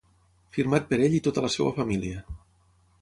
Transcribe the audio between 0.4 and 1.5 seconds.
Firmat per ell i tota